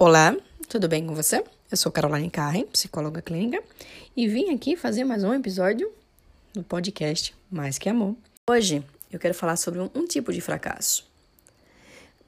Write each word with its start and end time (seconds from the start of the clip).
Olá, 0.00 0.32
tudo 0.68 0.86
bem 0.86 1.04
com 1.04 1.12
você? 1.12 1.42
Eu 1.68 1.76
sou 1.76 1.90
Caroline 1.90 2.30
Carren, 2.30 2.64
psicóloga 2.66 3.20
clínica, 3.20 3.60
e 4.16 4.28
vim 4.28 4.54
aqui 4.54 4.76
fazer 4.76 5.02
mais 5.02 5.24
um 5.24 5.34
episódio 5.34 5.90
do 6.54 6.62
podcast 6.62 7.34
Mais 7.50 7.78
Que 7.78 7.88
Amor. 7.88 8.14
Hoje 8.48 8.84
eu 9.10 9.18
quero 9.18 9.34
falar 9.34 9.56
sobre 9.56 9.80
um, 9.80 9.90
um 9.92 10.06
tipo 10.06 10.32
de 10.32 10.40
fracasso. 10.40 11.04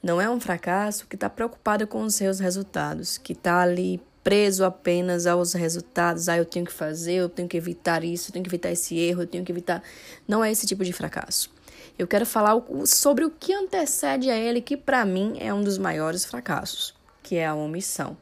Não 0.02 0.20
é 0.20 0.28
um 0.28 0.40
fracasso 0.40 1.06
que 1.06 1.14
está 1.14 1.30
preocupado 1.30 1.86
com 1.86 2.02
os 2.02 2.16
seus 2.16 2.40
resultados, 2.40 3.16
que 3.16 3.34
está 3.34 3.60
ali 3.60 4.02
preso 4.24 4.64
apenas 4.64 5.24
aos 5.24 5.52
resultados. 5.52 6.28
Ah, 6.28 6.38
eu 6.38 6.44
tenho 6.44 6.66
que 6.66 6.72
fazer, 6.72 7.12
eu 7.12 7.28
tenho 7.28 7.48
que 7.48 7.56
evitar 7.56 8.02
isso, 8.02 8.30
eu 8.30 8.32
tenho 8.32 8.42
que 8.42 8.50
evitar 8.50 8.72
esse 8.72 8.98
erro, 8.98 9.22
eu 9.22 9.28
tenho 9.28 9.44
que 9.44 9.52
evitar. 9.52 9.80
Não 10.26 10.42
é 10.42 10.50
esse 10.50 10.66
tipo 10.66 10.84
de 10.84 10.92
fracasso. 10.92 11.48
Eu 11.96 12.08
quero 12.08 12.26
falar 12.26 12.60
sobre 12.84 13.24
o 13.24 13.30
que 13.30 13.52
antecede 13.52 14.28
a 14.28 14.36
ele, 14.36 14.60
que 14.60 14.76
para 14.76 15.04
mim 15.04 15.36
é 15.38 15.54
um 15.54 15.62
dos 15.62 15.78
maiores 15.78 16.24
fracassos, 16.24 16.98
que 17.22 17.36
é 17.36 17.46
a 17.46 17.54
omissão. 17.54 18.16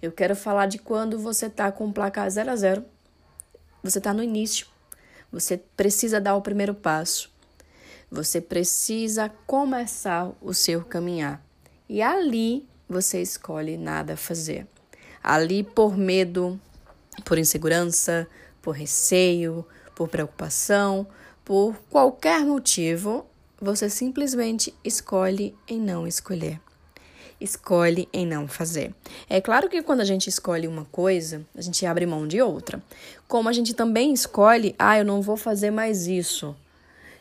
Eu 0.00 0.12
quero 0.12 0.36
falar 0.36 0.66
de 0.66 0.78
quando 0.78 1.18
você 1.18 1.46
está 1.46 1.72
com 1.72 1.88
o 1.88 1.92
placar 1.92 2.30
0 2.30 2.50
a 2.50 2.56
0, 2.56 2.84
você 3.82 3.98
está 3.98 4.14
no 4.14 4.22
início, 4.22 4.66
você 5.30 5.56
precisa 5.56 6.20
dar 6.20 6.36
o 6.36 6.42
primeiro 6.42 6.74
passo, 6.74 7.30
você 8.10 8.40
precisa 8.40 9.28
começar 9.46 10.32
o 10.40 10.54
seu 10.54 10.84
caminhar. 10.84 11.42
E 11.88 12.00
ali 12.00 12.68
você 12.88 13.20
escolhe 13.20 13.76
nada 13.76 14.16
fazer. 14.16 14.66
Ali 15.22 15.62
por 15.62 15.96
medo, 15.96 16.58
por 17.24 17.38
insegurança, 17.38 18.28
por 18.62 18.72
receio, 18.72 19.66
por 19.94 20.08
preocupação, 20.08 21.06
por 21.44 21.74
qualquer 21.90 22.44
motivo, 22.44 23.26
você 23.60 23.90
simplesmente 23.90 24.74
escolhe 24.84 25.56
em 25.66 25.80
não 25.80 26.06
escolher. 26.06 26.60
Escolhe 27.40 28.08
em 28.12 28.26
não 28.26 28.48
fazer. 28.48 28.94
É 29.28 29.40
claro 29.40 29.68
que 29.68 29.82
quando 29.82 30.00
a 30.00 30.04
gente 30.04 30.28
escolhe 30.28 30.66
uma 30.66 30.84
coisa, 30.86 31.42
a 31.56 31.60
gente 31.60 31.86
abre 31.86 32.04
mão 32.04 32.26
de 32.26 32.42
outra. 32.42 32.82
Como 33.26 33.48
a 33.48 33.52
gente 33.52 33.74
também 33.74 34.12
escolhe, 34.12 34.74
ah, 34.78 34.98
eu 34.98 35.04
não 35.04 35.22
vou 35.22 35.36
fazer 35.36 35.70
mais 35.70 36.06
isso. 36.06 36.56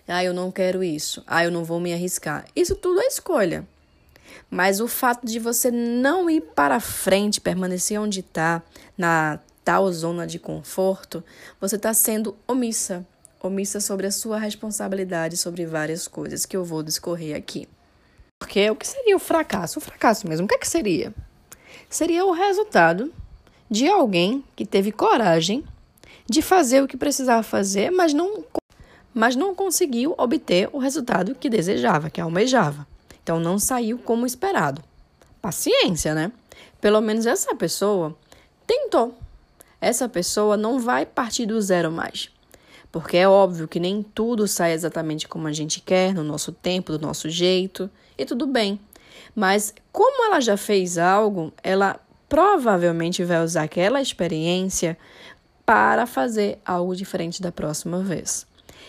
Ah, 0.08 0.24
eu 0.24 0.34
não 0.34 0.52
quero 0.52 0.84
isso. 0.84 1.24
Ah, 1.28 1.44
eu 1.44 1.52
não 1.52 1.64
vou 1.64 1.80
me 1.80 1.94
arriscar. 1.94 2.46
Isso 2.56 2.76
tudo 2.76 3.00
é 3.02 3.08
escolha. 3.08 3.68
Mas 4.50 4.80
o 4.80 4.88
fato 4.88 5.26
de 5.26 5.40
você 5.40 5.70
não 5.70 6.30
ir 6.30 6.42
para 6.42 6.80
frente, 6.80 7.42
permanecer 7.42 8.00
onde 8.00 8.22
está, 8.22 8.64
na 8.98 9.40
tal 9.64 9.92
zona 9.92 10.26
de 10.26 10.40
conforto, 10.40 11.24
você 11.60 11.76
está 11.76 11.94
sendo 11.94 12.36
omissa 12.48 13.06
omissa 13.42 13.80
sobre 13.80 14.08
a 14.08 14.12
sua 14.12 14.38
responsabilidade 14.38 15.38
sobre 15.38 15.66
várias 15.66 16.08
coisas 16.08 16.46
que 16.46 16.58
eu 16.58 16.64
vou 16.64 16.84
discorrer 16.84 17.36
aqui. 17.36 17.68
Porque 18.40 18.70
o 18.70 18.76
que 18.76 18.88
seria 18.88 19.16
o 19.16 19.20
fracasso? 19.20 19.80
O 19.80 19.82
fracasso 19.82 20.28
mesmo, 20.28 20.46
o 20.46 20.48
que, 20.48 20.56
é 20.56 20.58
que 20.58 20.68
seria? 20.68 21.14
Seria 21.90 22.26
o 22.26 22.32
resultado 22.32 23.14
de 23.70 23.88
alguém 23.88 24.44
que 24.56 24.66
teve 24.66 24.92
coragem 24.92 25.66
de 26.30 26.42
fazer 26.42 26.84
o 26.84 26.88
que 26.88 26.98
precisava 26.98 27.42
fazer, 27.42 27.90
mas 27.90 28.14
não, 28.14 28.44
mas 29.14 29.36
não 29.36 29.56
conseguiu 29.56 30.14
obter 30.18 30.70
o 30.72 30.78
resultado 30.78 31.36
que 31.36 31.50
desejava, 31.50 32.10
que 32.10 32.22
almejava. 32.22 32.88
Então 33.24 33.40
não 33.40 33.58
saiu 33.58 33.98
como 33.98 34.26
esperado. 34.26 34.84
Paciência, 35.42 36.14
né? 36.14 36.32
Pelo 36.80 37.02
menos 37.02 37.26
essa 37.26 37.56
pessoa 37.56 38.16
tentou. 38.66 39.18
Essa 39.80 40.10
pessoa 40.10 40.58
não 40.58 40.80
vai 40.80 41.06
partir 41.06 41.46
do 41.46 41.62
zero 41.62 41.92
mais. 41.92 42.30
Porque 43.00 43.18
é 43.18 43.30
óbvio 43.30 43.68
que 43.68 43.80
nem 43.80 44.02
tudo 44.02 44.48
sai 44.48 44.74
exatamente 44.74 45.28
como 45.28 45.48
a 45.48 45.52
gente 45.52 45.82
quer, 45.82 46.16
no 46.16 46.24
nosso 46.24 46.52
tempo, 46.52 46.92
do 46.92 46.98
nosso 46.98 47.30
jeito, 47.30 47.88
e 48.18 48.26
tudo 48.26 48.48
bem. 48.48 48.80
Mas 49.36 49.72
como 49.92 50.26
ela 50.26 50.42
já 50.42 50.58
fez 50.58 50.98
algo, 50.98 51.54
ela 51.62 52.00
provavelmente 52.28 53.24
vai 53.24 53.44
usar 53.44 53.66
aquela 53.66 54.02
experiência 54.02 54.98
para 55.64 56.08
fazer 56.08 56.58
algo 56.66 56.96
diferente 56.96 57.40
da 57.40 57.52
próxima 57.52 58.00
vez. 58.02 58.48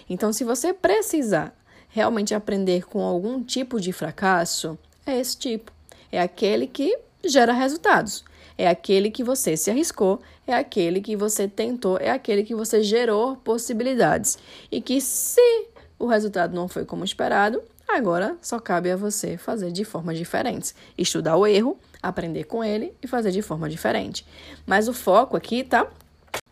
Então, 0.09 0.33
se 0.33 0.43
você 0.43 0.73
precisar 0.73 1.55
realmente 1.91 2.35
aprender 2.35 2.87
com 2.87 3.03
algum 3.03 3.43
tipo 3.45 3.79
de 3.79 3.93
fracasso, 3.93 4.79
é 5.05 5.19
esse 5.21 5.37
tipo. 5.37 5.71
É 6.11 6.19
aquele 6.19 6.67
que 6.67 6.99
gera 7.27 7.53
resultados. 7.53 8.25
É 8.59 8.69
aquele 8.69 9.09
que 9.09 9.23
você 9.23 9.57
se 9.57 9.71
arriscou, 9.71 10.21
é 10.45 10.53
aquele 10.53 11.01
que 11.01 11.15
você 11.15 11.47
tentou, 11.47 11.97
é 11.97 12.11
aquele 12.11 12.43
que 12.43 12.57
você 12.57 12.83
gerou 12.83 13.37
possibilidades. 13.37 14.37
E 14.71 14.81
que 14.81 15.01
se 15.01 15.69
o 15.97 16.07
resultado 16.07 16.55
não 16.55 16.67
foi 16.67 16.85
como 16.85 17.05
esperado, 17.05 17.63
agora 17.89 18.37
só 18.43 18.59
cabe 18.59 18.91
a 18.91 18.97
você 18.97 19.39
fazer 19.39 19.71
de 19.71 19.85
formas 19.85 20.19
diferentes. 20.19 20.75
Estudar 20.99 21.37
o 21.37 21.47
erro, 21.47 21.79
aprender 22.03 22.45
com 22.45 22.65
ele 22.65 22.93
e 23.01 23.07
fazer 23.07 23.31
de 23.31 23.43
forma 23.43 23.69
diferente. 23.69 24.27
Mas 24.67 24.89
o 24.89 24.93
foco 24.93 25.37
aqui 25.37 25.63
tá, 25.63 25.87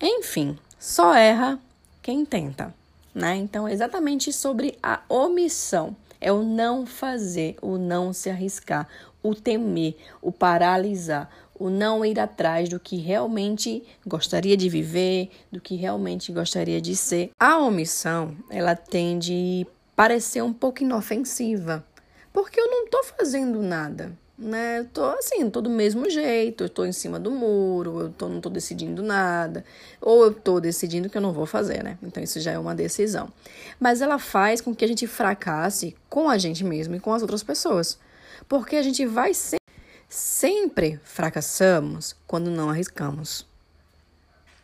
enfim, 0.00 0.56
só 0.78 1.12
erra 1.12 1.58
quem 2.00 2.24
tenta, 2.24 2.72
né? 3.12 3.34
Então 3.34 3.66
é 3.66 3.72
exatamente 3.72 4.32
sobre 4.32 4.78
a 4.80 5.00
omissão. 5.08 5.96
É 6.20 6.32
o 6.32 6.42
não 6.42 6.86
fazer, 6.86 7.56
o 7.60 7.76
não 7.76 8.12
se 8.12 8.30
arriscar, 8.30 8.88
o 9.22 9.34
temer, 9.34 9.96
o 10.22 10.32
paralisar, 10.32 11.28
o 11.58 11.70
não 11.70 12.04
ir 12.04 12.18
atrás 12.18 12.68
do 12.68 12.78
que 12.78 12.96
realmente 12.96 13.82
gostaria 14.06 14.56
de 14.56 14.68
viver, 14.68 15.30
do 15.50 15.60
que 15.60 15.76
realmente 15.76 16.32
gostaria 16.32 16.80
de 16.80 16.94
ser. 16.94 17.30
A 17.38 17.58
omissão, 17.58 18.36
ela 18.50 18.74
tende 18.74 19.66
a 19.70 19.76
parecer 19.96 20.42
um 20.42 20.52
pouco 20.52 20.82
inofensiva, 20.82 21.84
porque 22.32 22.60
eu 22.60 22.70
não 22.70 22.84
estou 22.84 23.02
fazendo 23.04 23.62
nada, 23.62 24.12
né? 24.38 24.80
Eu 24.80 24.84
tô 24.84 25.04
assim, 25.04 25.48
tô 25.48 25.62
do 25.62 25.70
mesmo 25.70 26.10
jeito, 26.10 26.64
eu 26.64 26.68
tô 26.68 26.84
em 26.84 26.92
cima 26.92 27.18
do 27.18 27.30
muro, 27.30 28.00
eu 28.00 28.10
tô, 28.10 28.28
não 28.28 28.40
tô 28.40 28.50
decidindo 28.50 29.02
nada, 29.02 29.64
ou 30.00 30.24
eu 30.24 30.34
tô 30.34 30.60
decidindo 30.60 31.08
que 31.08 31.16
eu 31.16 31.22
não 31.22 31.32
vou 31.32 31.46
fazer, 31.46 31.82
né? 31.82 31.96
Então 32.02 32.22
isso 32.22 32.38
já 32.40 32.52
é 32.52 32.58
uma 32.58 32.74
decisão. 32.74 33.32
Mas 33.80 34.02
ela 34.02 34.18
faz 34.18 34.60
com 34.60 34.74
que 34.74 34.84
a 34.84 34.88
gente 34.88 35.06
fracasse 35.06 35.96
com 36.10 36.28
a 36.28 36.36
gente 36.36 36.62
mesmo 36.62 36.94
e 36.94 37.00
com 37.00 37.14
as 37.14 37.22
outras 37.22 37.42
pessoas, 37.42 37.98
porque 38.46 38.76
a 38.76 38.82
gente 38.82 39.06
vai 39.06 39.32
sempre 39.32 39.65
Sempre 40.08 41.00
fracassamos 41.02 42.14
quando 42.28 42.48
não 42.48 42.70
arriscamos, 42.70 43.44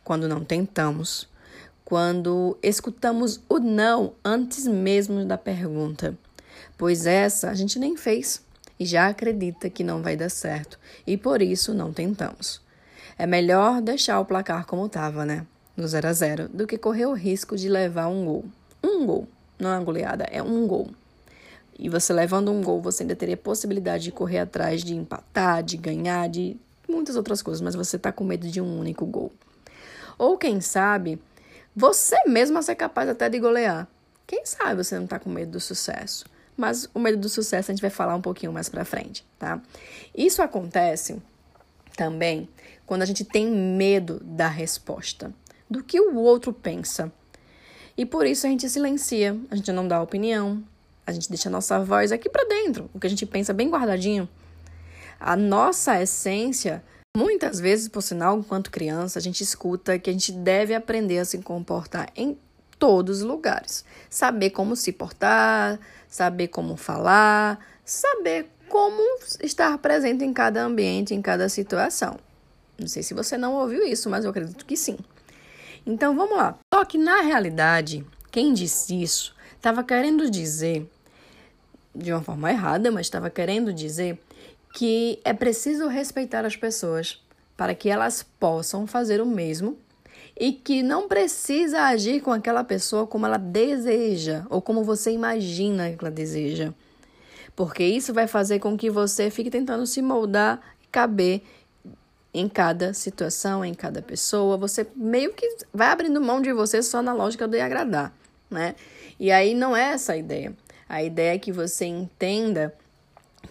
quando 0.04 0.28
não 0.28 0.44
tentamos, 0.44 1.28
quando 1.84 2.56
escutamos 2.62 3.40
o 3.48 3.58
não 3.58 4.14
antes 4.24 4.68
mesmo 4.68 5.24
da 5.24 5.36
pergunta, 5.36 6.16
pois 6.78 7.06
essa 7.06 7.50
a 7.50 7.54
gente 7.54 7.76
nem 7.80 7.96
fez 7.96 8.40
e 8.78 8.86
já 8.86 9.08
acredita 9.08 9.68
que 9.68 9.82
não 9.82 10.00
vai 10.00 10.16
dar 10.16 10.30
certo 10.30 10.78
e 11.04 11.16
por 11.16 11.42
isso 11.42 11.74
não 11.74 11.92
tentamos. 11.92 12.62
É 13.18 13.26
melhor 13.26 13.82
deixar 13.82 14.20
o 14.20 14.24
placar 14.24 14.64
como 14.64 14.86
estava, 14.86 15.26
né? 15.26 15.44
No 15.76 15.88
0 15.88 16.06
a 16.06 16.12
0 16.12 16.48
do 16.50 16.68
que 16.68 16.78
correr 16.78 17.06
o 17.06 17.14
risco 17.14 17.56
de 17.56 17.68
levar 17.68 18.06
um 18.06 18.24
gol. 18.24 18.44
Um 18.82 19.04
gol, 19.04 19.28
não 19.58 19.70
é 19.70 19.76
uma 19.76 19.84
goleada, 19.84 20.24
é 20.30 20.40
um 20.40 20.68
gol. 20.68 20.88
E 21.78 21.88
você 21.88 22.12
levando 22.12 22.52
um 22.52 22.62
gol, 22.62 22.80
você 22.80 23.02
ainda 23.02 23.16
teria 23.16 23.36
possibilidade 23.36 24.04
de 24.04 24.12
correr 24.12 24.40
atrás, 24.40 24.82
de 24.82 24.94
empatar, 24.94 25.62
de 25.62 25.76
ganhar, 25.76 26.28
de 26.28 26.56
muitas 26.88 27.16
outras 27.16 27.42
coisas, 27.42 27.60
mas 27.60 27.74
você 27.74 27.96
está 27.96 28.12
com 28.12 28.24
medo 28.24 28.48
de 28.48 28.60
um 28.60 28.78
único 28.78 29.06
gol. 29.06 29.32
Ou 30.18 30.36
quem 30.36 30.60
sabe, 30.60 31.20
você 31.74 32.16
mesmo 32.26 32.62
ser 32.62 32.74
capaz 32.74 33.08
até 33.08 33.28
de 33.28 33.38
golear. 33.38 33.88
Quem 34.26 34.44
sabe 34.44 34.84
você 34.84 34.96
não 34.96 35.04
está 35.04 35.18
com 35.18 35.30
medo 35.30 35.52
do 35.52 35.60
sucesso. 35.60 36.24
Mas 36.56 36.88
o 36.94 36.98
medo 36.98 37.18
do 37.18 37.28
sucesso 37.28 37.70
a 37.70 37.74
gente 37.74 37.80
vai 37.80 37.90
falar 37.90 38.14
um 38.14 38.20
pouquinho 38.20 38.52
mais 38.52 38.68
para 38.68 38.84
frente, 38.84 39.26
tá? 39.38 39.60
Isso 40.14 40.42
acontece 40.42 41.20
também 41.96 42.48
quando 42.86 43.02
a 43.02 43.06
gente 43.06 43.24
tem 43.24 43.46
medo 43.50 44.20
da 44.22 44.48
resposta, 44.48 45.32
do 45.68 45.82
que 45.82 45.98
o 46.00 46.16
outro 46.16 46.52
pensa. 46.52 47.10
E 47.96 48.04
por 48.04 48.26
isso 48.26 48.46
a 48.46 48.50
gente 48.50 48.68
silencia, 48.68 49.36
a 49.50 49.56
gente 49.56 49.72
não 49.72 49.88
dá 49.88 50.02
opinião, 50.02 50.62
a 51.06 51.12
gente 51.12 51.28
deixa 51.28 51.48
a 51.48 51.52
nossa 51.52 51.78
voz 51.80 52.12
aqui 52.12 52.28
para 52.28 52.44
dentro, 52.48 52.90
o 52.94 53.00
que 53.00 53.06
a 53.06 53.10
gente 53.10 53.26
pensa 53.26 53.52
bem 53.52 53.68
guardadinho. 53.68 54.28
A 55.18 55.36
nossa 55.36 56.00
essência, 56.00 56.82
muitas 57.16 57.60
vezes, 57.60 57.88
por 57.88 58.02
sinal, 58.02 58.38
enquanto 58.38 58.70
criança, 58.70 59.18
a 59.18 59.22
gente 59.22 59.42
escuta 59.42 59.98
que 59.98 60.10
a 60.10 60.12
gente 60.12 60.32
deve 60.32 60.74
aprender 60.74 61.18
a 61.18 61.24
se 61.24 61.38
comportar 61.38 62.10
em 62.16 62.36
todos 62.78 63.18
os 63.18 63.24
lugares. 63.24 63.84
Saber 64.10 64.50
como 64.50 64.74
se 64.74 64.92
portar, 64.92 65.78
saber 66.08 66.48
como 66.48 66.76
falar, 66.76 67.64
saber 67.84 68.50
como 68.68 69.02
estar 69.40 69.78
presente 69.78 70.24
em 70.24 70.32
cada 70.32 70.64
ambiente, 70.64 71.14
em 71.14 71.22
cada 71.22 71.48
situação. 71.48 72.18
Não 72.78 72.88
sei 72.88 73.02
se 73.02 73.14
você 73.14 73.36
não 73.36 73.54
ouviu 73.54 73.86
isso, 73.86 74.10
mas 74.10 74.24
eu 74.24 74.30
acredito 74.30 74.66
que 74.66 74.76
sim. 74.76 74.98
Então 75.86 76.16
vamos 76.16 76.36
lá. 76.36 76.58
Só 76.74 76.84
que 76.84 76.98
na 76.98 77.20
realidade, 77.20 78.04
quem 78.30 78.52
disse 78.52 79.00
isso 79.00 79.34
estava 79.62 79.84
querendo 79.84 80.28
dizer, 80.28 80.90
de 81.94 82.12
uma 82.12 82.20
forma 82.20 82.50
errada, 82.50 82.90
mas 82.90 83.06
estava 83.06 83.30
querendo 83.30 83.72
dizer 83.72 84.18
que 84.74 85.20
é 85.24 85.32
preciso 85.32 85.86
respeitar 85.86 86.44
as 86.44 86.56
pessoas 86.56 87.22
para 87.56 87.72
que 87.72 87.88
elas 87.88 88.24
possam 88.40 88.88
fazer 88.88 89.20
o 89.20 89.26
mesmo 89.26 89.78
e 90.36 90.52
que 90.52 90.82
não 90.82 91.06
precisa 91.06 91.82
agir 91.82 92.20
com 92.22 92.32
aquela 92.32 92.64
pessoa 92.64 93.06
como 93.06 93.24
ela 93.24 93.36
deseja 93.36 94.44
ou 94.50 94.60
como 94.60 94.82
você 94.82 95.12
imagina 95.12 95.92
que 95.92 96.04
ela 96.04 96.10
deseja. 96.10 96.74
Porque 97.54 97.84
isso 97.84 98.12
vai 98.12 98.26
fazer 98.26 98.58
com 98.58 98.76
que 98.76 98.90
você 98.90 99.30
fique 99.30 99.48
tentando 99.48 99.86
se 99.86 100.02
moldar 100.02 100.60
caber 100.90 101.40
em 102.34 102.48
cada 102.48 102.92
situação, 102.94 103.64
em 103.64 103.74
cada 103.74 104.02
pessoa. 104.02 104.56
Você 104.56 104.88
meio 104.96 105.32
que 105.34 105.46
vai 105.72 105.86
abrindo 105.86 106.20
mão 106.20 106.40
de 106.42 106.52
você 106.52 106.82
só 106.82 107.00
na 107.00 107.12
lógica 107.12 107.46
de 107.46 107.60
agradar, 107.60 108.12
né? 108.50 108.74
E 109.22 109.30
aí 109.30 109.54
não 109.54 109.76
é 109.76 109.92
essa 109.92 110.14
a 110.14 110.16
ideia. 110.16 110.52
A 110.88 111.00
ideia 111.00 111.36
é 111.36 111.38
que 111.38 111.52
você 111.52 111.84
entenda 111.84 112.74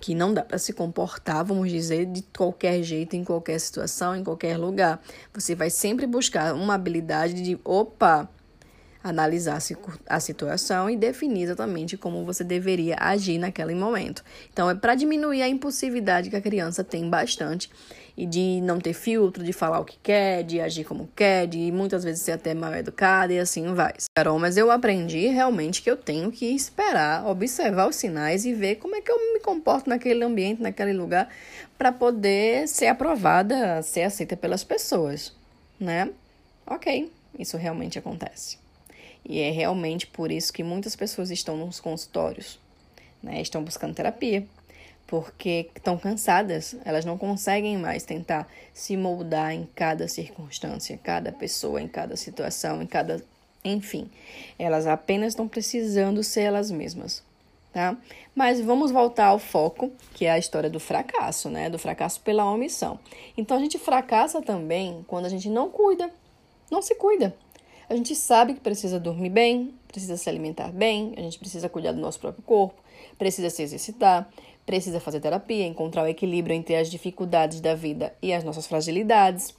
que 0.01 0.13
não 0.13 0.33
dá 0.33 0.44
para 0.44 0.57
se 0.57 0.73
comportar, 0.73 1.45
vamos 1.45 1.71
dizer, 1.71 2.07
de 2.07 2.23
qualquer 2.23 2.83
jeito, 2.83 3.15
em 3.15 3.23
qualquer 3.23 3.57
situação, 3.57 4.13
em 4.13 4.21
qualquer 4.21 4.57
lugar. 4.57 5.01
Você 5.33 5.56
vai 5.56 5.69
sempre 5.69 6.06
buscar 6.06 6.53
uma 6.53 6.73
habilidade 6.73 7.41
de, 7.41 7.57
opa, 7.63 8.29
analisar 9.03 9.59
a 10.07 10.19
situação 10.19 10.89
e 10.89 10.95
definir 10.95 11.44
exatamente 11.44 11.98
como 11.98 12.24
você 12.24 12.44
deveria 12.44 12.95
agir 13.00 13.38
naquele 13.38 13.74
momento. 13.74 14.24
Então, 14.51 14.69
é 14.69 14.75
para 14.75 14.95
diminuir 14.95 15.42
a 15.42 15.48
impulsividade 15.48 16.30
que 16.30 16.36
a 16.36 16.42
criança 16.42 16.83
tem 16.83 17.09
bastante 17.09 17.69
e 18.15 18.25
de 18.25 18.59
não 18.62 18.80
ter 18.80 18.94
filtro, 18.94 19.44
de 19.44 19.53
falar 19.53 19.80
o 19.80 19.86
que 19.86 19.98
quer, 20.03 20.44
de 20.44 20.59
agir 20.59 20.83
como 20.83 21.09
quer, 21.15 21.48
de 21.48 21.71
muitas 21.71 22.03
vezes 22.03 22.21
ser 22.21 22.33
até 22.33 22.53
mal 22.53 22.74
educada 22.74 23.33
e 23.33 23.39
assim 23.39 23.74
vai. 23.74 23.94
Carol, 24.15 24.38
mas 24.38 24.57
eu 24.57 24.69
aprendi 24.69 25.27
realmente 25.27 25.81
que 25.81 25.89
eu 25.89 25.95
tenho 25.95 26.31
que 26.31 26.45
esperar, 26.45 27.25
observar 27.25 27.88
os 27.88 27.95
sinais 27.95 28.45
e 28.45 28.53
ver 28.53 28.75
como 28.75 28.95
é 28.95 29.01
que 29.01 29.12
eu 29.12 29.33
me 29.33 29.39
comporto 29.39 29.89
naquele 29.89 30.24
ambiente, 30.24 30.62
naquele 30.62 30.94
lugar, 30.94 31.30
para 31.77 31.92
poder 31.92 32.68
ser 32.68 32.88
aprovada, 32.88 33.81
ser 33.81 34.03
aceita 34.03 34.36
pelas 34.36 34.63
pessoas, 34.63 35.33
né? 35.80 36.09
Ok, 36.68 37.12
isso 37.39 37.57
realmente 37.57 37.98
acontece. 37.98 38.59
E 39.23 39.39
é 39.39 39.51
realmente 39.51 40.07
por 40.07 40.31
isso 40.31 40.51
que 40.51 40.63
muitas 40.63 40.95
pessoas 40.95 41.29
estão 41.29 41.56
nos 41.56 41.79
consultórios, 41.79 42.59
né? 43.21 43.41
Estão 43.41 43.63
buscando 43.63 43.94
terapia, 43.94 44.45
porque 45.12 45.69
estão 45.75 45.97
cansadas, 45.97 46.75
elas 46.85 47.03
não 47.03 47.18
conseguem 47.18 47.77
mais 47.77 48.03
tentar 48.03 48.47
se 48.73 48.95
moldar 48.95 49.51
em 49.51 49.68
cada 49.75 50.07
circunstância, 50.07 50.97
cada 51.03 51.31
pessoa, 51.31 51.81
em 51.81 51.88
cada 51.88 52.15
situação, 52.15 52.81
em 52.81 52.88
cada. 52.88 53.21
Enfim, 53.63 54.09
elas 54.57 54.88
apenas 54.88 55.33
estão 55.33 55.47
precisando 55.47 56.24
ser 56.24 56.41
elas 56.41 56.71
mesmas, 56.71 57.24
tá? 57.71 57.95
Mas 58.33 58.59
vamos 58.59 58.89
voltar 58.89 59.27
ao 59.27 59.38
foco, 59.38 59.91
que 60.13 60.25
é 60.25 60.31
a 60.31 60.39
história 60.39 60.69
do 60.69 60.79
fracasso, 60.79 61.50
né? 61.50 61.69
Do 61.69 61.77
fracasso 61.77 62.21
pela 62.21 62.50
omissão. 62.50 62.97
Então 63.38 63.57
a 63.57 63.59
gente 63.59 63.77
fracassa 63.77 64.41
também 64.41 65.06
quando 65.07 65.25
a 65.25 65.29
gente 65.29 65.50
não 65.50 65.69
cuida, 65.69 66.09
não 66.71 66.81
se 66.81 66.95
cuida. 66.95 67.35
A 67.91 67.95
gente 67.97 68.15
sabe 68.15 68.53
que 68.53 68.61
precisa 68.61 68.97
dormir 68.97 69.31
bem, 69.31 69.73
precisa 69.85 70.15
se 70.15 70.29
alimentar 70.29 70.71
bem, 70.71 71.13
a 71.17 71.21
gente 71.23 71.38
precisa 71.38 71.67
cuidar 71.67 71.91
do 71.91 71.99
nosso 71.99 72.21
próprio 72.21 72.41
corpo, 72.41 72.81
precisa 73.17 73.49
se 73.49 73.61
exercitar, 73.63 74.29
precisa 74.65 75.01
fazer 75.01 75.19
terapia, 75.19 75.67
encontrar 75.67 76.03
o 76.03 76.07
equilíbrio 76.07 76.55
entre 76.55 76.73
as 76.73 76.89
dificuldades 76.89 77.59
da 77.59 77.75
vida 77.75 78.15
e 78.21 78.31
as 78.31 78.45
nossas 78.45 78.65
fragilidades. 78.65 79.53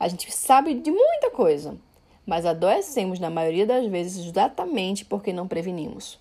A 0.00 0.08
gente 0.08 0.32
sabe 0.32 0.72
de 0.72 0.90
muita 0.90 1.30
coisa, 1.30 1.76
mas 2.24 2.46
adoecemos 2.46 3.20
na 3.20 3.28
maioria 3.28 3.66
das 3.66 3.86
vezes 3.88 4.24
exatamente 4.26 5.04
porque 5.04 5.30
não 5.30 5.46
prevenimos. 5.46 6.18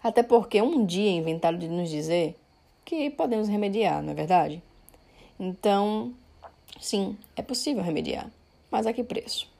Até 0.00 0.22
porque 0.22 0.62
um 0.62 0.86
dia 0.86 1.10
inventaram 1.10 1.58
de 1.58 1.66
nos 1.66 1.90
dizer 1.90 2.38
que 2.84 3.10
podemos 3.10 3.48
remediar, 3.48 4.00
não 4.00 4.12
é 4.12 4.14
verdade? 4.14 4.62
Então, 5.40 6.14
sim, 6.80 7.18
é 7.34 7.42
possível 7.42 7.82
remediar, 7.82 8.30
mas 8.70 8.86
a 8.86 8.92
que 8.92 9.02
preço? 9.02 9.57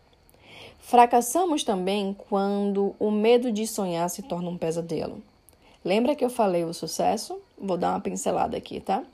Fracassamos 0.89 1.65
também 1.65 2.17
quando 2.31 2.95
o 2.99 3.11
medo 3.11 3.53
de 3.53 3.67
sonhar 3.67 4.09
se 4.09 4.23
torna 4.23 4.49
um 4.49 4.57
pesadelo. 4.57 5.23
Lembra 5.85 6.15
que 6.15 6.25
eu 6.25 6.31
falei 6.31 6.65
o 6.65 6.73
sucesso? 6.73 7.39
Vou 7.59 7.77
dar 7.77 7.91
uma 7.91 8.01
pincelada 8.01 8.57
aqui, 8.57 8.81
tá? 8.81 9.05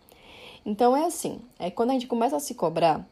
Então 0.64 0.96
é 0.96 1.04
assim, 1.04 1.40
é 1.58 1.72
quando 1.72 1.90
a 1.90 1.94
gente 1.94 2.06
começa 2.06 2.36
a 2.36 2.38
se 2.38 2.54
cobrar 2.54 3.04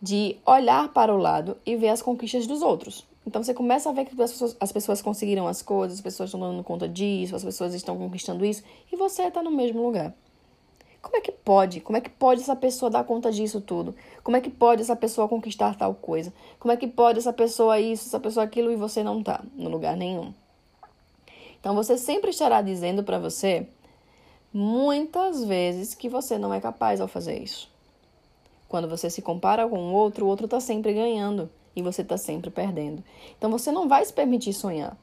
de 0.00 0.36
olhar 0.46 0.88
para 0.88 1.14
o 1.14 1.18
lado 1.18 1.58
e 1.66 1.76
ver 1.76 1.90
as 1.90 2.00
conquistas 2.00 2.46
dos 2.46 2.62
outros. 2.62 3.06
Então 3.26 3.44
você 3.44 3.52
começa 3.52 3.90
a 3.90 3.92
ver 3.92 4.06
que 4.06 4.22
as 4.22 4.32
pessoas, 4.32 4.56
as 4.58 4.72
pessoas 4.72 5.02
conseguiram 5.02 5.46
as 5.46 5.60
coisas, 5.60 5.98
as 5.98 6.02
pessoas 6.02 6.30
estão 6.30 6.40
dando 6.40 6.64
conta 6.64 6.88
disso, 6.88 7.36
as 7.36 7.44
pessoas 7.44 7.74
estão 7.74 7.98
conquistando 7.98 8.42
isso, 8.42 8.62
e 8.90 8.96
você 8.96 9.24
está 9.24 9.42
no 9.42 9.50
mesmo 9.50 9.84
lugar. 9.84 10.14
Como 11.02 11.16
é 11.16 11.20
que 11.20 11.32
pode? 11.32 11.80
Como 11.80 11.96
é 11.96 12.00
que 12.00 12.08
pode 12.08 12.40
essa 12.40 12.54
pessoa 12.54 12.88
dar 12.88 13.02
conta 13.02 13.32
disso 13.32 13.60
tudo? 13.60 13.94
Como 14.22 14.36
é 14.36 14.40
que 14.40 14.48
pode 14.48 14.82
essa 14.82 14.94
pessoa 14.94 15.28
conquistar 15.28 15.76
tal 15.76 15.94
coisa? 15.94 16.32
Como 16.60 16.70
é 16.70 16.76
que 16.76 16.86
pode 16.86 17.18
essa 17.18 17.32
pessoa 17.32 17.80
isso, 17.80 18.06
essa 18.06 18.20
pessoa 18.20 18.44
aquilo 18.44 18.70
e 18.70 18.76
você 18.76 19.02
não 19.02 19.20
tá 19.20 19.42
no 19.56 19.68
lugar 19.68 19.96
nenhum? 19.96 20.32
Então 21.60 21.74
você 21.74 21.98
sempre 21.98 22.30
estará 22.30 22.62
dizendo 22.62 23.02
para 23.02 23.18
você 23.18 23.66
muitas 24.52 25.44
vezes 25.44 25.94
que 25.94 26.08
você 26.08 26.38
não 26.38 26.54
é 26.54 26.60
capaz 26.60 27.00
ao 27.00 27.08
fazer 27.08 27.38
isso. 27.38 27.68
Quando 28.68 28.88
você 28.88 29.10
se 29.10 29.20
compara 29.20 29.68
com 29.68 29.78
o 29.78 29.92
outro, 29.92 30.24
o 30.24 30.28
outro 30.28 30.46
está 30.46 30.60
sempre 30.60 30.94
ganhando 30.94 31.50
e 31.74 31.82
você 31.82 32.02
está 32.02 32.16
sempre 32.16 32.50
perdendo. 32.50 33.02
Então 33.36 33.50
você 33.50 33.72
não 33.72 33.88
vai 33.88 34.04
se 34.04 34.12
permitir 34.12 34.52
sonhar. 34.52 34.96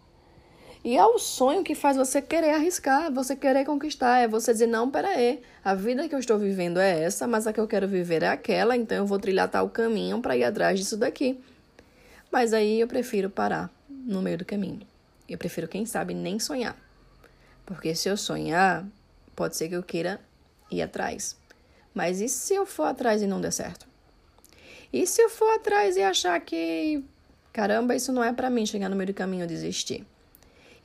E 0.84 0.96
é 0.96 1.06
o 1.06 1.20
sonho 1.20 1.64
que 1.64 1.76
faz 1.76 1.98
você 1.98 2.22
querer 2.22 2.52
arriscar, 2.52 3.12
você 3.12 3.36
querer 3.36 3.66
conquistar. 3.66 4.20
É 4.20 4.28
você 4.28 4.54
dizer: 4.54 4.68
não, 4.68 4.90
peraí, 4.90 5.42
a 5.64 5.76
vida 5.76 6.08
que 6.08 6.16
eu 6.16 6.20
estou 6.20 6.40
vivendo 6.40 6.80
é 6.80 7.04
essa, 7.04 7.28
mas 7.28 7.46
a 7.46 7.54
que 7.54 7.60
eu 7.60 7.68
quero 7.68 7.88
viver 7.88 8.24
é 8.24 8.30
aquela, 8.30 8.78
então 8.78 8.98
eu 8.98 9.06
vou 9.06 9.20
trilhar 9.20 9.50
tal 9.50 9.70
caminho 9.70 10.22
para 10.22 10.38
ir 10.38 10.44
atrás 10.44 10.80
disso 10.80 10.96
daqui. 10.96 11.40
Mas 12.31 12.54
aí 12.54 12.80
eu 12.80 12.88
prefiro 12.88 13.30
parar 13.30 13.70
no 13.90 14.22
meio 14.22 14.38
do 14.38 14.46
caminho. 14.46 14.80
Eu 15.28 15.38
prefiro, 15.38 15.68
quem 15.68 15.86
sabe, 15.86 16.14
nem 16.14 16.40
sonhar. 16.40 16.78
Porque 17.66 17.94
se 17.94 18.08
eu 18.08 18.16
sonhar, 18.16 18.86
pode 19.36 19.56
ser 19.56 19.68
que 19.68 19.76
eu 19.76 19.84
queira 19.84 20.20
ir 20.72 20.81
atrás. 20.81 21.36
Mas 21.94 22.22
e 22.22 22.30
se 22.30 22.54
eu 22.54 22.66
for 22.66 22.86
atrás 22.86 23.22
e 23.22 23.28
não 23.28 23.42
der 23.42 23.52
certo? 23.52 23.88
E 24.94 25.06
se 25.06 25.22
eu 25.22 25.30
for 25.30 25.54
atrás 25.56 25.98
e 25.98 26.02
achar 26.02 26.40
que, 26.40 27.04
caramba, 27.52 27.96
isso 27.96 28.12
não 28.12 28.24
é 28.24 28.31
para 28.31 28.50
mim, 28.50 28.66
chegar 28.66 28.90
no 28.90 28.96
meio 28.96 29.08
do 29.08 29.14
caminho 29.14 29.44
e 29.44 29.48
desistir? 29.48 30.06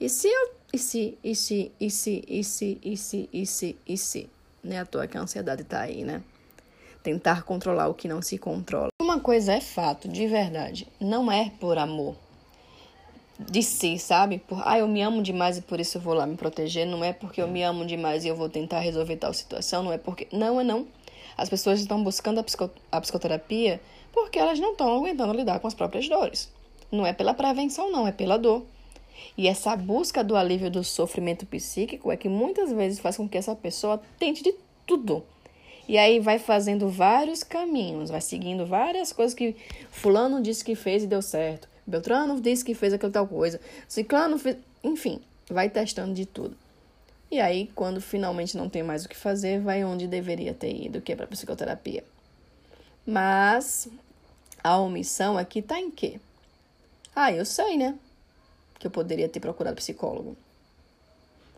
E 0.01 0.09
se 0.09 0.29
eu. 0.29 0.55
E 0.73 0.79
se, 0.79 1.17
e 1.23 1.35
se, 1.37 1.73
e 1.81 1.91
se, 1.91 2.25
e 2.29 2.43
se, 2.43 2.79
e 2.83 2.97
se, 2.97 3.29
e 3.33 3.47
se, 3.47 3.77
e 3.87 3.97
se. 3.97 4.31
Né? 4.63 4.81
À 4.81 4.85
toa 4.85 5.07
que 5.07 5.17
a 5.17 5.21
ansiedade 5.21 5.63
tá 5.63 5.81
aí, 5.81 6.05
né? 6.05 6.21
Tentar 7.03 7.45
controlar 7.45 7.87
o 7.89 7.95
que 7.95 8.09
não 8.09 8.21
se 8.21 8.39
controla. 8.39 8.89
Uma 9.01 9.21
coisa 9.21 9.53
é 9.53 9.61
fato, 9.61 10.09
de 10.09 10.27
verdade. 10.27 10.89
Não 10.99 11.31
é 11.31 11.53
por 11.61 11.79
amor 11.79 12.17
de 13.39 13.63
si, 13.63 13.99
sabe? 13.99 14.39
Por, 14.39 14.63
ah, 14.65 14.79
eu 14.79 14.89
me 14.89 15.03
amo 15.03 15.23
demais 15.23 15.59
e 15.59 15.63
por 15.63 15.81
isso 15.81 15.99
eu 15.99 16.03
vou 16.03 16.15
lá 16.15 16.27
me 16.27 16.37
proteger. 16.37 16.87
Não 16.87 17.05
é 17.05 17.13
porque 17.13 17.41
eu 17.41 17.49
me 17.49 17.63
amo 17.63 17.85
demais 17.85 18.25
e 18.25 18.29
eu 18.29 18.37
vou 18.37 18.49
tentar 18.49 18.81
resolver 18.81 19.17
tal 19.17 19.33
situação. 19.33 19.83
Não 19.83 19.93
é 19.93 19.99
porque. 19.99 20.27
Não, 20.33 20.61
é 20.61 20.65
não. 20.65 20.87
As 21.37 21.49
pessoas 21.49 21.81
estão 21.81 22.03
buscando 22.03 22.39
a, 22.39 22.43
psico... 22.43 22.71
a 22.91 23.01
psicoterapia 23.01 23.81
porque 24.13 24.39
elas 24.39 24.61
não 24.61 24.73
estão 24.73 24.97
aguentando 24.97 25.33
lidar 25.33 25.59
com 25.59 25.67
as 25.67 25.75
próprias 25.75 26.09
dores. 26.09 26.51
Não 26.91 27.05
é 27.05 27.13
pela 27.13 27.35
prevenção, 27.35 27.91
não, 27.91 28.07
é 28.07 28.13
pela 28.13 28.39
dor. 28.39 28.65
E 29.37 29.49
essa 29.49 29.75
busca 29.77 30.23
do 30.23 30.37
alívio 30.37 30.71
do 30.71 30.85
sofrimento 30.85 31.45
psíquico 31.47 32.11
é 32.11 32.17
que 32.17 32.29
muitas 32.29 32.73
vezes 32.73 32.99
faz 32.99 33.17
com 33.17 33.29
que 33.29 33.39
essa 33.39 33.55
pessoa 33.55 34.01
tente 34.19 34.43
de 34.43 34.55
tudo. 34.87 35.25
E 35.89 35.99
aí 35.99 36.19
vai 36.19 36.39
fazendo 36.39 36.89
vários 36.89 37.43
caminhos, 37.43 38.11
vai 38.11 38.21
seguindo 38.21 38.65
várias 38.65 39.13
coisas 39.13 39.35
que 39.35 39.55
fulano 39.91 40.41
disse 40.41 40.65
que 40.65 40.75
fez 40.75 41.03
e 41.03 41.07
deu 41.07 41.21
certo. 41.21 41.69
Beltrano 41.87 42.41
disse 42.41 42.65
que 42.65 42.75
fez 42.75 42.93
aquela 42.93 43.13
tal 43.13 43.27
coisa. 43.27 43.61
Ciclano 43.87 44.39
fez, 44.39 44.57
enfim, 44.83 45.21
vai 45.49 45.69
testando 45.69 46.15
de 46.15 46.25
tudo. 46.25 46.57
E 47.31 47.41
aí, 47.41 47.71
quando 47.75 48.01
finalmente 48.01 48.57
não 48.57 48.69
tem 48.69 48.83
mais 48.83 49.05
o 49.05 49.09
que 49.09 49.17
fazer, 49.17 49.61
vai 49.61 49.85
onde 49.85 50.07
deveria 50.07 50.55
ter 50.55 50.73
ido, 50.73 51.01
que 51.01 51.13
é 51.13 51.17
para 51.17 51.27
psicoterapia. 51.27 52.05
Mas 53.07 53.89
a 54.63 54.79
omissão 54.79 55.37
aqui 55.37 55.61
tá 55.61 55.79
em 55.79 55.91
quê? 55.91 56.19
Ah, 57.15 57.33
eu 57.33 57.45
sei, 57.45 57.77
né? 57.77 57.95
Que 58.85 58.89
eu 58.89 58.91
poderia 58.91 59.31
ter 59.31 59.41
procurado 59.41 59.77
psicólogo. 59.77 60.37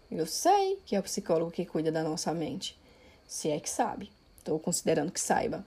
Eu 0.08 0.26
sei 0.26 0.80
que 0.86 0.94
é 0.94 1.00
o 1.00 1.02
psicólogo 1.02 1.50
que 1.50 1.66
cuida 1.66 1.90
da 1.90 2.04
nossa 2.04 2.32
mente. 2.32 2.78
Se 3.26 3.50
é 3.50 3.58
que 3.58 3.68
sabe. 3.68 4.12
Estou 4.38 4.60
considerando 4.60 5.10
que 5.10 5.20
saiba. 5.20 5.66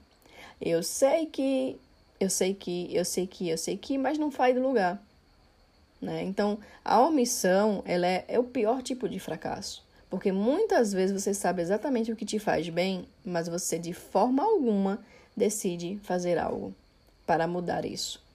Eu 0.58 0.82
sei 0.82 1.26
que, 1.26 1.78
eu 2.18 2.30
sei 2.30 2.54
que, 2.54 2.88
eu 2.94 3.04
sei 3.04 3.26
que, 3.26 3.50
eu 3.50 3.58
sei 3.58 3.76
que, 3.76 3.98
mas 3.98 4.16
não 4.16 4.30
faz 4.30 4.54
do 4.54 4.62
lugar. 4.62 5.02
Né? 6.00 6.22
Então, 6.22 6.58
a 6.82 6.98
omissão 7.02 7.82
ela 7.84 8.06
é, 8.06 8.24
é 8.26 8.38
o 8.38 8.44
pior 8.44 8.82
tipo 8.82 9.06
de 9.06 9.20
fracasso. 9.20 9.84
Porque 10.08 10.32
muitas 10.32 10.94
vezes 10.94 11.22
você 11.22 11.34
sabe 11.34 11.60
exatamente 11.60 12.10
o 12.10 12.16
que 12.16 12.24
te 12.24 12.38
faz 12.38 12.66
bem, 12.70 13.06
mas 13.22 13.48
você 13.48 13.78
de 13.78 13.92
forma 13.92 14.42
alguma 14.42 15.04
decide 15.36 16.00
fazer 16.04 16.38
algo 16.38 16.74
para 17.26 17.46
mudar 17.46 17.84
isso. 17.84 18.29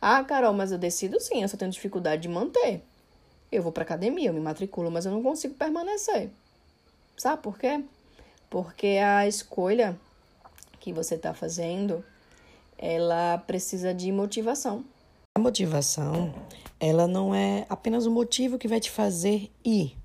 Ah, 0.00 0.22
Carol, 0.24 0.52
mas 0.52 0.72
eu 0.72 0.78
decido 0.78 1.20
sim, 1.20 1.42
eu 1.42 1.48
só 1.48 1.56
tenho 1.56 1.70
dificuldade 1.70 2.22
de 2.22 2.28
manter. 2.28 2.82
Eu 3.50 3.62
vou 3.62 3.72
para 3.72 3.82
academia, 3.82 4.28
eu 4.30 4.34
me 4.34 4.40
matriculo, 4.40 4.90
mas 4.90 5.06
eu 5.06 5.12
não 5.12 5.22
consigo 5.22 5.54
permanecer. 5.54 6.30
Sabe 7.16 7.42
por 7.42 7.58
quê? 7.58 7.82
Porque 8.50 8.98
a 9.02 9.26
escolha 9.26 9.98
que 10.78 10.92
você 10.92 11.14
está 11.14 11.32
fazendo, 11.32 12.04
ela 12.78 13.38
precisa 13.38 13.94
de 13.94 14.12
motivação. 14.12 14.84
A 15.36 15.40
motivação, 15.40 16.34
ela 16.78 17.06
não 17.06 17.34
é 17.34 17.66
apenas 17.68 18.06
o 18.06 18.10
motivo 18.10 18.58
que 18.58 18.68
vai 18.68 18.80
te 18.80 18.90
fazer 18.90 19.50
ir, 19.64 19.96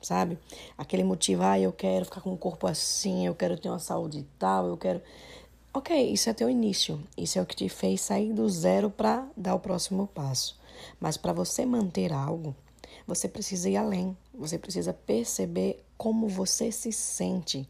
sabe? 0.00 0.38
Aquele 0.76 1.04
motivo, 1.04 1.42
ah, 1.42 1.58
eu 1.58 1.72
quero 1.72 2.04
ficar 2.04 2.20
com 2.20 2.32
o 2.32 2.38
corpo 2.38 2.66
assim, 2.66 3.26
eu 3.26 3.34
quero 3.34 3.58
ter 3.58 3.68
uma 3.68 3.78
saúde 3.78 4.26
tal, 4.38 4.66
eu 4.66 4.76
quero. 4.76 5.02
Ok, 5.72 6.10
isso 6.10 6.28
é 6.28 6.34
teu 6.34 6.50
início. 6.50 7.00
Isso 7.16 7.38
é 7.38 7.42
o 7.42 7.46
que 7.46 7.54
te 7.54 7.68
fez 7.68 8.00
sair 8.00 8.32
do 8.32 8.48
zero 8.48 8.90
para 8.90 9.24
dar 9.36 9.54
o 9.54 9.60
próximo 9.60 10.08
passo. 10.08 10.58
Mas 10.98 11.16
para 11.16 11.32
você 11.32 11.64
manter 11.64 12.12
algo, 12.12 12.56
você 13.06 13.28
precisa 13.28 13.70
ir 13.70 13.76
além. 13.76 14.16
Você 14.34 14.58
precisa 14.58 14.92
perceber 14.92 15.80
como 15.96 16.26
você 16.26 16.72
se 16.72 16.90
sente. 16.90 17.68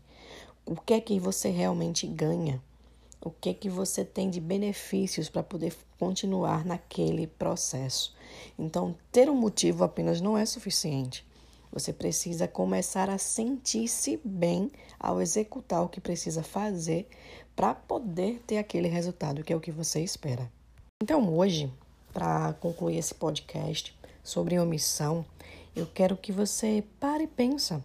O 0.64 0.76
que 0.76 0.94
é 0.94 1.00
que 1.00 1.20
você 1.20 1.50
realmente 1.50 2.06
ganha? 2.06 2.62
O 3.20 3.30
que 3.30 3.50
é 3.50 3.54
que 3.54 3.68
você 3.68 4.02
tem 4.02 4.30
de 4.30 4.40
benefícios 4.40 5.28
para 5.28 5.42
poder 5.42 5.76
continuar 5.98 6.64
naquele 6.64 7.26
processo? 7.26 8.16
Então, 8.58 8.96
ter 9.12 9.28
um 9.28 9.36
motivo 9.36 9.84
apenas 9.84 10.22
não 10.22 10.38
é 10.38 10.46
suficiente. 10.46 11.22
Você 11.72 11.92
precisa 11.92 12.48
começar 12.48 13.08
a 13.08 13.16
sentir-se 13.16 14.20
bem 14.24 14.70
ao 14.98 15.20
executar 15.20 15.82
o 15.82 15.88
que 15.88 16.00
precisa 16.00 16.42
fazer 16.42 17.08
para 17.54 17.74
poder 17.74 18.42
ter 18.46 18.58
aquele 18.58 18.88
resultado 18.88 19.44
que 19.44 19.52
é 19.52 19.56
o 19.56 19.60
que 19.60 19.70
você 19.70 20.00
espera. 20.00 20.50
Então, 21.02 21.32
hoje, 21.32 21.72
para 22.12 22.52
concluir 22.54 22.98
esse 22.98 23.14
podcast 23.14 23.96
sobre 24.22 24.58
omissão, 24.58 25.24
eu 25.74 25.86
quero 25.86 26.16
que 26.16 26.32
você 26.32 26.82
pare 26.98 27.24
e 27.24 27.28
pensa. 27.28 27.82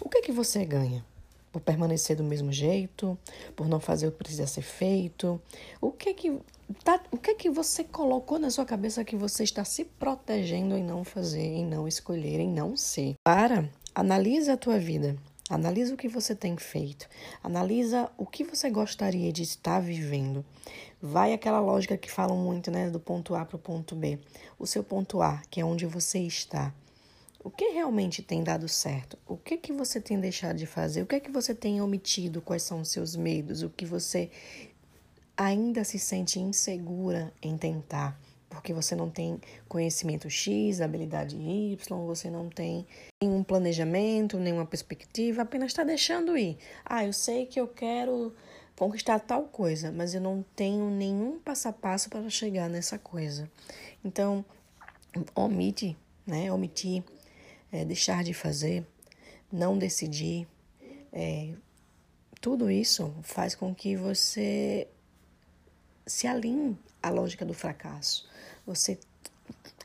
O 0.00 0.08
que 0.08 0.18
é 0.18 0.22
que 0.22 0.32
você 0.32 0.64
ganha? 0.64 1.04
Por 1.50 1.60
permanecer 1.60 2.16
do 2.16 2.24
mesmo 2.24 2.52
jeito, 2.52 3.16
por 3.56 3.68
não 3.68 3.80
fazer 3.80 4.06
o 4.06 4.12
que 4.12 4.18
precisa 4.18 4.46
ser 4.46 4.62
feito? 4.62 5.40
O 5.80 5.90
que 5.90 6.10
é 6.10 6.14
que 6.14 6.38
tá, 6.82 7.00
o 7.10 7.16
que 7.16 7.30
é 7.30 7.34
que 7.34 7.50
você 7.50 7.84
colocou 7.84 8.38
na 8.38 8.50
sua 8.50 8.64
cabeça 8.64 9.04
que 9.04 9.16
você 9.16 9.44
está 9.44 9.64
se 9.64 9.84
protegendo 9.84 10.76
em 10.76 10.82
não 10.82 11.04
fazer, 11.04 11.44
em 11.44 11.66
não 11.66 11.86
escolher, 11.86 12.40
em 12.40 12.48
não 12.48 12.76
ser? 12.76 13.14
Para, 13.22 13.68
analisa 13.94 14.54
a 14.54 14.56
tua 14.56 14.78
vida. 14.78 15.16
Analisa 15.50 15.92
o 15.92 15.96
que 15.96 16.08
você 16.08 16.34
tem 16.34 16.56
feito. 16.56 17.06
Analisa 17.42 18.10
o 18.16 18.24
que 18.24 18.42
você 18.42 18.70
gostaria 18.70 19.30
de 19.30 19.42
estar 19.42 19.78
vivendo. 19.78 20.42
Vai 21.02 21.34
aquela 21.34 21.60
lógica 21.60 21.98
que 21.98 22.10
falam 22.10 22.36
muito, 22.36 22.70
né, 22.70 22.88
do 22.88 22.98
ponto 22.98 23.34
A 23.34 23.44
para 23.44 23.56
o 23.56 23.58
ponto 23.58 23.94
B. 23.94 24.18
O 24.58 24.66
seu 24.66 24.82
ponto 24.82 25.20
A, 25.20 25.42
que 25.50 25.60
é 25.60 25.64
onde 25.64 25.84
você 25.84 26.20
está. 26.20 26.72
O 27.44 27.50
que 27.50 27.68
realmente 27.72 28.22
tem 28.22 28.42
dado 28.42 28.66
certo? 28.66 29.18
O 29.28 29.36
que 29.36 29.58
que 29.58 29.70
você 29.70 30.00
tem 30.00 30.18
deixado 30.18 30.56
de 30.56 30.64
fazer? 30.64 31.02
O 31.02 31.06
que 31.06 31.16
é 31.16 31.20
que 31.20 31.30
você 31.30 31.54
tem 31.54 31.78
omitido? 31.82 32.40
Quais 32.40 32.62
são 32.62 32.80
os 32.80 32.88
seus 32.88 33.14
medos? 33.14 33.62
O 33.62 33.68
que 33.68 33.84
você 33.84 34.30
ainda 35.36 35.84
se 35.84 35.98
sente 35.98 36.38
insegura 36.38 37.32
em 37.42 37.56
tentar? 37.56 38.18
Porque 38.48 38.72
você 38.72 38.94
não 38.94 39.10
tem 39.10 39.40
conhecimento 39.68 40.30
X, 40.30 40.80
habilidade 40.80 41.36
Y, 41.36 41.76
você 42.06 42.30
não 42.30 42.48
tem 42.48 42.86
nenhum 43.20 43.42
planejamento, 43.42 44.38
nenhuma 44.38 44.64
perspectiva, 44.64 45.42
apenas 45.42 45.72
está 45.72 45.82
deixando 45.82 46.36
ir. 46.36 46.56
Ah, 46.84 47.04
eu 47.04 47.12
sei 47.12 47.46
que 47.46 47.58
eu 47.58 47.66
quero 47.66 48.32
conquistar 48.76 49.18
tal 49.18 49.44
coisa, 49.44 49.90
mas 49.90 50.14
eu 50.14 50.20
não 50.20 50.44
tenho 50.54 50.88
nenhum 50.90 51.38
passo 51.38 51.68
a 51.68 51.72
passo 51.72 52.08
para 52.08 52.28
chegar 52.30 52.68
nessa 52.68 52.98
coisa. 52.98 53.50
Então, 54.04 54.44
omite, 55.34 55.96
né? 56.26 56.52
Omitir, 56.52 57.02
é, 57.72 57.84
deixar 57.84 58.22
de 58.22 58.34
fazer, 58.34 58.86
não 59.52 59.76
decidir, 59.78 60.46
é, 61.12 61.52
tudo 62.40 62.70
isso 62.70 63.14
faz 63.22 63.54
com 63.54 63.74
que 63.74 63.96
você 63.96 64.86
se 66.06 66.26
alinhe 66.26 66.76
à 67.02 67.10
lógica 67.10 67.44
do 67.44 67.54
fracasso. 67.54 68.28
Você 68.66 68.98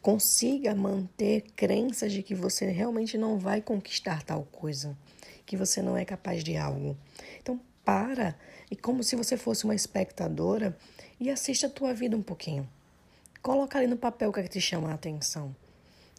consiga 0.01 0.73
manter 0.73 1.41
crenças 1.55 2.11
de 2.11 2.23
que 2.23 2.33
você 2.33 2.65
realmente 2.69 3.17
não 3.17 3.37
vai 3.37 3.61
conquistar 3.61 4.23
tal 4.23 4.43
coisa, 4.43 4.97
que 5.45 5.57
você 5.57 5.81
não 5.81 5.97
é 5.97 6.05
capaz 6.05 6.43
de 6.43 6.55
algo. 6.55 6.97
Então, 7.41 7.59
para 7.83 8.35
e 8.69 8.75
como 8.75 9.03
se 9.03 9.15
você 9.15 9.35
fosse 9.35 9.65
uma 9.65 9.75
espectadora 9.75 10.77
e 11.19 11.29
assista 11.29 11.67
a 11.67 11.69
tua 11.69 11.93
vida 11.93 12.15
um 12.15 12.21
pouquinho. 12.21 12.69
Coloca 13.41 13.77
ali 13.77 13.87
no 13.87 13.97
papel 13.97 14.29
o 14.29 14.33
que, 14.33 14.39
é 14.39 14.43
que 14.43 14.49
te 14.49 14.61
chama 14.61 14.91
a 14.91 14.93
atenção. 14.93 15.55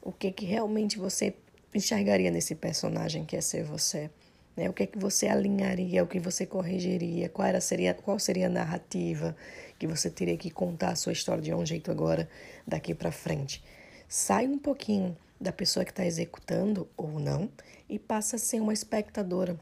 O 0.02 0.10
que 0.12 0.32
que 0.32 0.44
realmente 0.44 0.98
você 0.98 1.34
enxergaria 1.74 2.30
nesse 2.30 2.54
personagem 2.54 3.24
que 3.24 3.36
é 3.36 3.40
ser 3.40 3.62
você. 3.62 4.10
Né? 4.56 4.68
O 4.68 4.72
que 4.72 4.82
é 4.82 4.86
que 4.86 4.98
você 4.98 5.28
alinharia, 5.28 6.02
o 6.02 6.06
que 6.06 6.18
você 6.18 6.44
corrigiria, 6.44 7.28
qual, 7.28 7.46
era, 7.46 7.60
seria, 7.60 7.94
qual 7.94 8.18
seria 8.18 8.46
a 8.46 8.50
narrativa 8.50 9.36
que 9.80 9.86
você 9.86 10.10
teria 10.10 10.36
que 10.36 10.50
contar 10.50 10.90
a 10.90 10.94
sua 10.94 11.14
história 11.14 11.42
de 11.42 11.54
um 11.54 11.64
jeito 11.64 11.90
agora, 11.90 12.28
daqui 12.66 12.94
para 12.94 13.10
frente. 13.10 13.64
Sai 14.06 14.46
um 14.46 14.58
pouquinho 14.58 15.16
da 15.40 15.50
pessoa 15.50 15.86
que 15.86 15.90
está 15.90 16.04
executando 16.04 16.86
ou 16.98 17.18
não 17.18 17.50
e 17.88 17.98
passa 17.98 18.36
a 18.36 18.38
ser 18.38 18.60
uma 18.60 18.74
espectadora. 18.74 19.58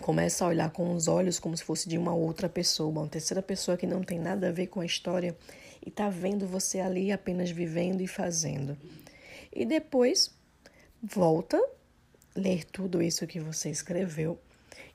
Começa 0.00 0.44
a 0.44 0.48
olhar 0.48 0.70
com 0.70 0.94
os 0.94 1.08
olhos 1.08 1.40
como 1.40 1.56
se 1.56 1.64
fosse 1.64 1.88
de 1.88 1.98
uma 1.98 2.14
outra 2.14 2.48
pessoa, 2.48 2.88
uma 2.88 3.08
terceira 3.08 3.42
pessoa 3.42 3.76
que 3.76 3.84
não 3.84 4.00
tem 4.00 4.16
nada 4.16 4.48
a 4.48 4.52
ver 4.52 4.68
com 4.68 4.80
a 4.80 4.86
história 4.86 5.36
e 5.84 5.88
está 5.88 6.08
vendo 6.08 6.46
você 6.46 6.78
ali 6.78 7.10
apenas 7.10 7.50
vivendo 7.50 8.00
e 8.00 8.06
fazendo. 8.06 8.78
E 9.52 9.66
depois 9.66 10.32
volta, 11.02 11.60
ler 12.36 12.64
tudo 12.64 13.02
isso 13.02 13.26
que 13.26 13.40
você 13.40 13.70
escreveu 13.70 14.38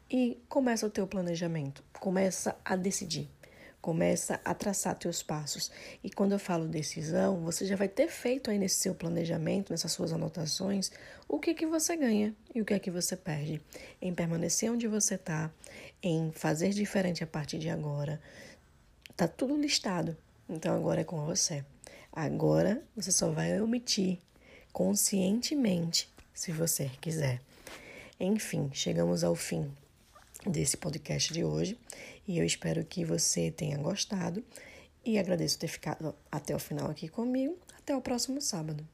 e 0.09 0.41
começa 0.47 0.87
o 0.87 0.89
teu 0.89 1.05
planejamento, 1.05 1.83
começa 1.99 2.55
a 2.63 2.77
decidir, 2.77 3.27
começa 3.83 4.39
a 4.45 4.53
traçar 4.53 4.97
teus 4.97 5.21
passos. 5.21 5.69
E 6.01 6.09
quando 6.09 6.31
eu 6.31 6.39
falo 6.39 6.69
decisão, 6.69 7.41
você 7.41 7.65
já 7.65 7.75
vai 7.75 7.89
ter 7.89 8.07
feito 8.07 8.49
aí 8.49 8.57
nesse 8.57 8.77
seu 8.77 8.95
planejamento, 8.95 9.73
nessas 9.73 9.91
suas 9.91 10.13
anotações, 10.13 10.89
o 11.27 11.37
que 11.37 11.53
que 11.53 11.65
você 11.65 11.97
ganha 11.97 12.33
e 12.55 12.61
o 12.61 12.65
que 12.65 12.73
é 12.73 12.79
que 12.79 12.89
você 12.89 13.17
perde 13.17 13.61
em 14.01 14.15
permanecer 14.15 14.71
onde 14.71 14.87
você 14.87 15.15
está, 15.15 15.51
em 16.01 16.31
fazer 16.31 16.69
diferente 16.69 17.25
a 17.25 17.27
partir 17.27 17.59
de 17.59 17.69
agora. 17.69 18.21
Tá 19.17 19.27
tudo 19.27 19.57
listado. 19.57 20.15
Então 20.47 20.73
agora 20.73 21.01
é 21.01 21.03
com 21.03 21.25
você. 21.25 21.65
Agora 22.09 22.81
você 22.95 23.11
só 23.11 23.31
vai 23.31 23.59
omitir 23.59 24.17
conscientemente, 24.71 26.09
se 26.33 26.53
você 26.53 26.89
quiser. 27.01 27.41
Enfim, 28.17 28.69
chegamos 28.71 29.25
ao 29.25 29.35
fim 29.35 29.69
desse 30.45 30.77
podcast 30.77 31.33
de 31.33 31.43
hoje 31.43 31.77
e 32.27 32.37
eu 32.37 32.45
espero 32.45 32.83
que 32.85 33.03
você 33.03 33.51
tenha 33.51 33.77
gostado 33.77 34.43
e 35.05 35.17
agradeço 35.17 35.59
ter 35.59 35.67
ficado 35.67 36.15
até 36.31 36.55
o 36.55 36.59
final 36.59 36.89
aqui 36.89 37.07
comigo. 37.07 37.57
Até 37.77 37.95
o 37.95 38.01
próximo 38.01 38.39
sábado. 38.41 38.87